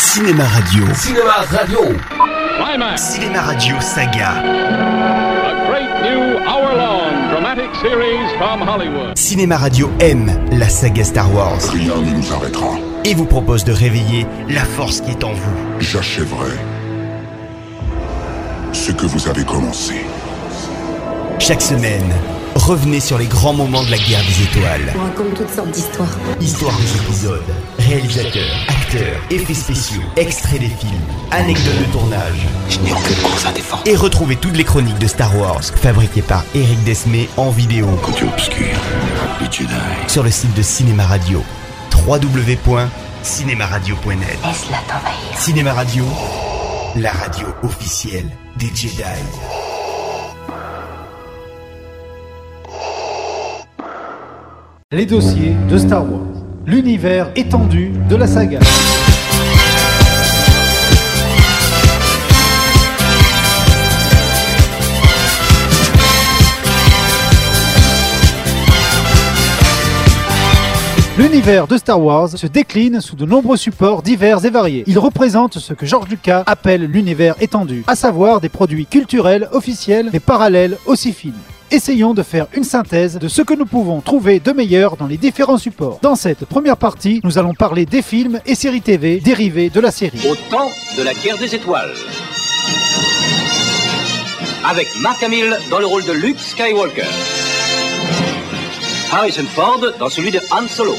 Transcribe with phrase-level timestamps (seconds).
[0.00, 0.84] Cinéma Radio.
[0.94, 1.80] Cinéma Radio.
[2.64, 4.30] Climax, Cinéma Radio Saga.
[4.40, 9.16] a great new hour-long dramatic series from Hollywood.
[9.16, 12.76] Cinéma Radio aime la saga Star Wars Rien ne nous arrêtera.
[13.04, 15.56] et vous propose de réveiller la force qui est en vous.
[15.80, 16.52] J'achèverai
[18.72, 20.04] ce que vous avez commencé.
[21.38, 22.10] Chaque semaine,
[22.54, 24.94] revenez sur les grands moments de la guerre des étoiles.
[24.96, 26.08] On raconte toutes sortes d'histoires.
[26.40, 27.42] Histoire des épisodes,
[27.78, 30.90] réalisateurs, acteurs, effets spéciaux, extraits des films,
[31.30, 32.46] anecdotes de tournage.
[32.68, 33.82] Je n'ai aucune cause à défendre.
[33.86, 38.24] Et retrouvez toutes les chroniques de Star Wars fabriquées par Eric Desmé en vidéo Côté
[38.24, 38.66] obscur,
[39.40, 39.74] les Jedi.
[40.08, 41.42] sur le site de Cinéma Radio.
[42.06, 45.38] www.cinémaradio.net Laisse-la t'envahir.
[45.38, 46.04] Cinéma Radio,
[46.96, 49.02] la radio officielle des Jedi.
[54.92, 56.42] Les dossiers de Star Wars.
[56.66, 58.58] L'univers étendu de la saga.
[71.16, 74.82] L'univers de Star Wars se décline sous de nombreux supports divers et variés.
[74.88, 80.10] Il représente ce que George Lucas appelle l'univers étendu, à savoir des produits culturels officiels
[80.12, 81.34] mais parallèles aux six films.
[81.72, 85.16] Essayons de faire une synthèse de ce que nous pouvons trouver de meilleur dans les
[85.16, 86.00] différents supports.
[86.02, 89.92] Dans cette première partie, nous allons parler des films et séries TV dérivés de la
[89.92, 90.18] série.
[90.28, 91.92] au temps de la guerre des étoiles.
[94.68, 97.06] Avec Mark Hamill dans le rôle de Luke Skywalker.
[99.12, 100.96] Harrison Ford dans celui de Han Solo.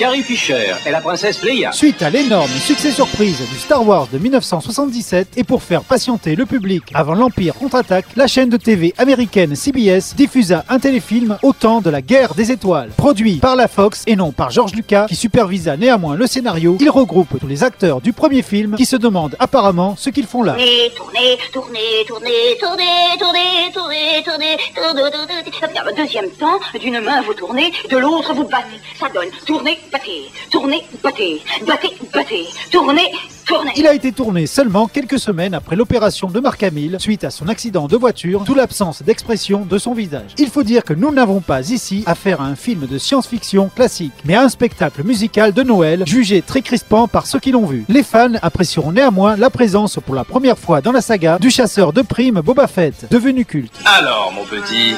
[0.00, 1.72] Carrie Fisher est la princesse Leia.
[1.72, 6.46] Suite à l'énorme succès surprise du Star Wars de 1977 et pour faire patienter le
[6.46, 11.82] public avant l'Empire contre-attaque, la chaîne de TV américaine CBS diffusa un téléfilm au temps
[11.82, 12.88] de la guerre des étoiles.
[12.96, 16.88] Produit par la Fox et non par George Lucas qui supervisa néanmoins le scénario, il
[16.88, 20.54] regroupe tous les acteurs du premier film qui se demandent apparemment ce qu'ils font là.
[20.54, 25.74] Tournez, tournez, tournez, tournez, tournez, tournez, tournez, tournez, tournez, tournez.
[25.74, 28.80] Dans le deuxième temps, d'une main vous tournez, de l'autre vous battez.
[28.98, 33.10] Ça donne tournez, battez, tournez, battez, battez, battez, tournez,
[33.46, 33.72] tournez.
[33.76, 37.48] Il a été tourné seulement quelques semaines après l'opération de Mark Hamill suite à son
[37.48, 40.30] accident de voiture, d'où l'absence d'expression de son visage.
[40.38, 44.12] Il faut dire que nous n'avons pas ici affaire à un film de science-fiction classique,
[44.24, 47.84] mais à un spectacle musical de Noël jugé très crispant par ceux qui l'ont vu.
[47.88, 51.92] Les fans apprécieront néanmoins la présence pour la première fois dans la saga du chasseur
[51.92, 53.74] de primes Boba Fett, devenu culte.
[53.84, 54.94] Alors, mon petit,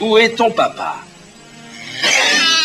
[0.00, 0.96] où est ton papa?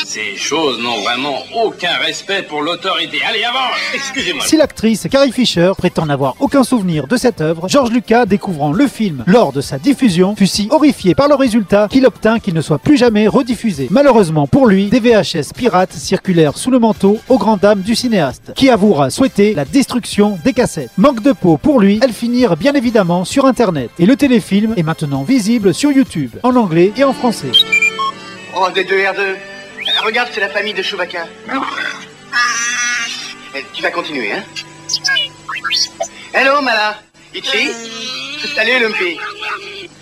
[0.09, 3.19] Ces choses n'ont vraiment aucun respect pour l'autorité.
[3.29, 4.43] Allez, avance Excusez-moi.
[4.43, 8.87] Si l'actrice Carrie Fisher prétend n'avoir aucun souvenir de cette œuvre, George Lucas, découvrant le
[8.87, 12.61] film lors de sa diffusion, fut si horrifié par le résultat qu'il obtint qu'il ne
[12.61, 13.87] soit plus jamais rediffusé.
[13.91, 18.53] Malheureusement pour lui, des VHS pirates circulèrent sous le manteau aux grandes dames du cinéaste,
[18.55, 20.89] qui avouera souhaiter la destruction des cassettes.
[20.97, 24.81] Manque de peau pour lui, elles finirent bien évidemment sur Internet, et le téléfilm est
[24.81, 27.51] maintenant visible sur YouTube, en anglais et en français.
[28.55, 29.48] Oh, D2, R2.
[30.03, 31.25] Regarde, c'est la famille de Chewbacca.
[33.73, 34.43] Tu vas continuer, hein
[36.33, 36.95] Hello, Mala.
[37.33, 37.69] Itchy
[38.55, 39.17] Salut, Lumpy.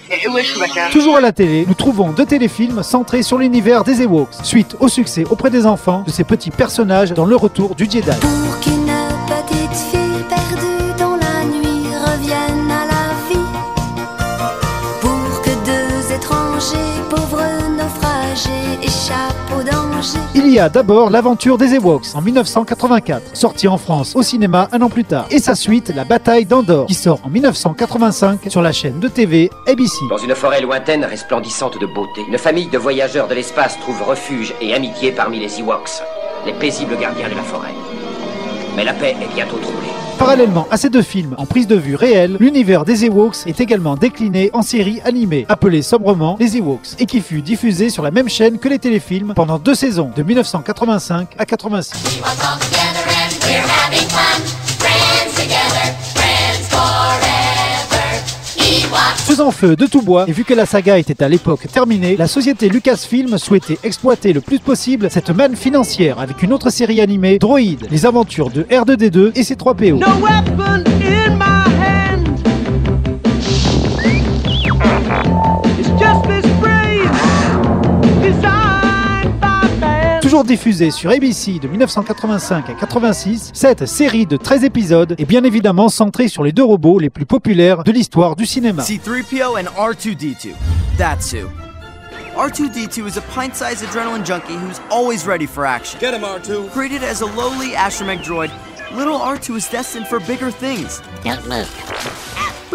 [0.10, 0.90] Et où est Chewbacca?
[0.92, 4.88] Toujours à la télé, nous trouvons deux téléfilms centrés sur l'univers des Ewoks, suite au
[4.88, 8.04] succès auprès des enfants de ces petits personnages dans le retour du Jedi.
[8.22, 8.92] Pour qu'une
[9.28, 13.50] petite fille perdue dans la nuit revienne à la vie.
[15.02, 19.77] Pour que deux étrangers, pauvres naufragés, échappent au danger.
[20.36, 24.82] Il y a d'abord l'aventure des Ewoks en 1984, sorti en France au cinéma un
[24.82, 28.72] an plus tard, et sa suite, La bataille d'Andorre, qui sort en 1985 sur la
[28.72, 29.98] chaîne de TV ABC.
[30.10, 34.54] Dans une forêt lointaine, resplendissante de beauté, une famille de voyageurs de l'espace trouve refuge
[34.62, 36.04] et amitié parmi les Ewoks,
[36.46, 37.74] les paisibles gardiens de la forêt.
[38.76, 39.97] Mais la paix est bientôt troublée.
[40.18, 43.96] Parallèlement à ces deux films en prise de vue réelle, l'univers des Ewoks est également
[43.96, 48.28] décliné en série animée, appelée sobrement Les Ewoks, et qui fut diffusée sur la même
[48.28, 52.22] chaîne que les téléfilms pendant deux saisons, de 1985 à 86.
[59.38, 62.26] Faisant feu de tout bois, et vu que la saga était à l'époque terminée, la
[62.26, 67.38] société Lucasfilm souhaitait exploiter le plus possible cette manne financière avec une autre série animée,
[67.38, 70.00] Droid, les aventures de R2D2 et ses 3 PO.
[80.38, 85.44] Toujours diffusée sur ABC de 1985 à 86, cette série de 13 épisodes est bien
[85.44, 88.84] évidemment centrée sur les deux robots les plus populaires de l'histoire du cinéma.
[88.84, 90.52] C3PO and R2D2.
[90.96, 91.50] That's who.
[92.36, 96.00] R2D2 is a pint sized adrenaline junkie who's always ready for action.
[96.00, 96.70] Get him, R2.
[96.70, 98.52] Created as a lowly astromech droid,
[98.96, 101.02] little R2 is destined for bigger things.
[101.24, 102.27] Don't move.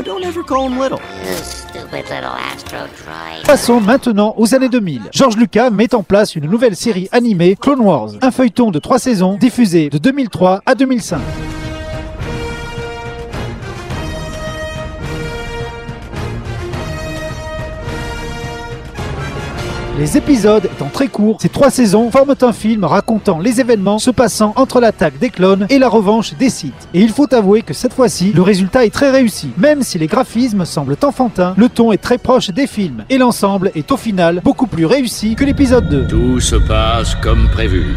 [0.03, 0.99] But don't ever call him little.
[1.25, 3.45] You stupid little astro droid.
[3.45, 5.03] Passons maintenant aux années 2000.
[5.13, 8.99] George Lucas met en place une nouvelle série animée, Clone Wars, un feuilleton de trois
[8.99, 11.21] saisons diffusé de 2003 à 2005.
[19.99, 24.11] Les épisodes étant très courts, ces trois saisons forment un film racontant les événements se
[24.11, 26.89] passant entre l'attaque des clones et la revanche des Sith.
[26.95, 29.51] Et il faut avouer que cette fois-ci, le résultat est très réussi.
[29.59, 33.05] Même si les graphismes semblent enfantins, le ton est très proche des films.
[33.11, 36.07] Et l'ensemble est au final beaucoup plus réussi que l'épisode 2.
[36.07, 37.95] Tout se passe comme prévu.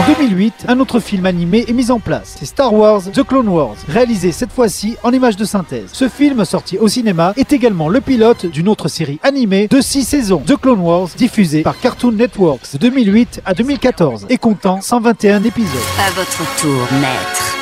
[0.00, 2.36] En 2008, un autre film animé est mis en place.
[2.38, 5.90] C'est Star Wars The Clone Wars, réalisé cette fois-ci en images de synthèse.
[5.92, 10.04] Ce film, sorti au cinéma, est également le pilote d'une autre série animée de 6
[10.04, 15.44] saisons, The Clone Wars, diffusée par Cartoon Networks de 2008 à 2014 et comptant 121
[15.44, 15.68] épisodes.
[15.98, 17.56] À votre tour, maître.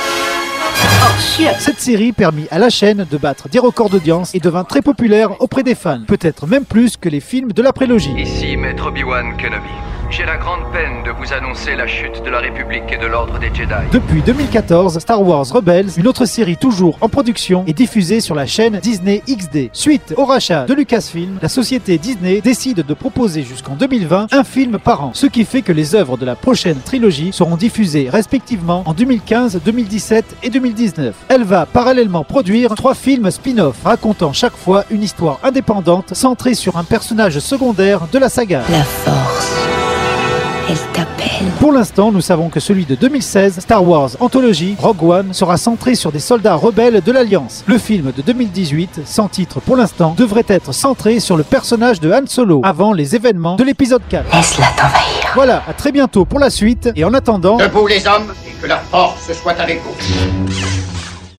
[1.58, 5.40] Cette série permit à la chaîne de battre des records d'audience et devint très populaire
[5.40, 8.14] auprès des fans, peut-être même plus que les films de la prélogie.
[8.16, 9.97] Ici Maître Obi-Wan Kenobi.
[10.10, 13.38] J'ai la grande peine de vous annoncer la chute de la République et de l'Ordre
[13.38, 13.74] des Jedi.
[13.92, 18.46] Depuis 2014, Star Wars Rebels, une autre série toujours en production, est diffusée sur la
[18.46, 19.68] chaîne Disney XD.
[19.74, 24.78] Suite au rachat de Lucasfilm, la société Disney décide de proposer jusqu'en 2020 un film
[24.78, 28.84] par an, ce qui fait que les œuvres de la prochaine trilogie seront diffusées respectivement
[28.86, 31.14] en 2015, 2017 et 2019.
[31.28, 36.78] Elle va parallèlement produire trois films spin-off racontant chaque fois une histoire indépendante centrée sur
[36.78, 38.62] un personnage secondaire de la saga.
[38.70, 39.57] La force.
[40.68, 41.48] Elle t'appelle.
[41.60, 45.94] Pour l'instant, nous savons que celui de 2016, Star Wars Anthology Rogue One, sera centré
[45.94, 47.64] sur des soldats rebelles de l'Alliance.
[47.66, 52.12] Le film de 2018, sans titre pour l'instant, devrait être centré sur le personnage de
[52.12, 54.34] Han Solo, avant les événements de l'épisode 4.
[54.34, 55.32] Laisse-la t'envahir.
[55.34, 57.56] Voilà, à très bientôt pour la suite, et en attendant...
[57.56, 60.77] Debout les hommes, et que la force soit avec vous.